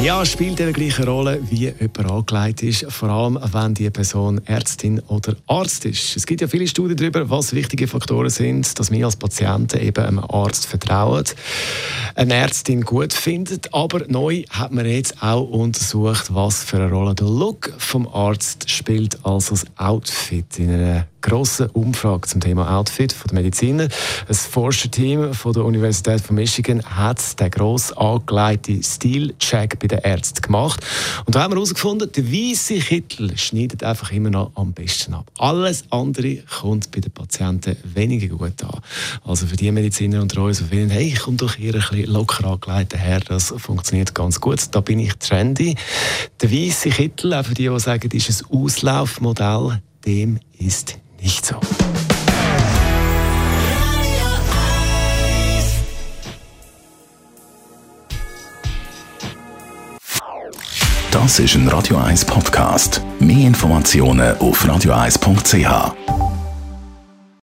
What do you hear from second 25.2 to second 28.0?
von der Universität von Michigan hat den gross